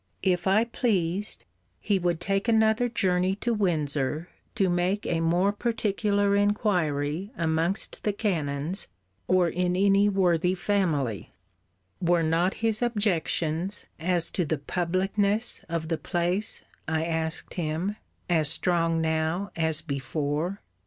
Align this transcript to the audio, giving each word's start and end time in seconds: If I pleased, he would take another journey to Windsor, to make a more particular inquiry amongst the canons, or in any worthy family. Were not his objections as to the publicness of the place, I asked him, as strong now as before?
If 0.23 0.47
I 0.47 0.63
pleased, 0.63 1.45
he 1.79 1.99
would 1.99 2.19
take 2.19 2.47
another 2.47 2.89
journey 2.89 3.35
to 3.35 3.53
Windsor, 3.53 4.29
to 4.55 4.67
make 4.67 5.05
a 5.05 5.19
more 5.21 5.51
particular 5.51 6.35
inquiry 6.35 7.29
amongst 7.37 8.03
the 8.03 8.11
canons, 8.11 8.87
or 9.27 9.47
in 9.47 9.75
any 9.75 10.09
worthy 10.09 10.55
family. 10.55 11.35
Were 12.01 12.23
not 12.23 12.55
his 12.65 12.81
objections 12.81 13.85
as 13.99 14.31
to 14.31 14.43
the 14.43 14.57
publicness 14.57 15.61
of 15.69 15.87
the 15.89 15.99
place, 15.99 16.63
I 16.87 17.05
asked 17.05 17.53
him, 17.53 17.95
as 18.27 18.49
strong 18.49 19.01
now 19.01 19.51
as 19.55 19.83
before? 19.83 20.61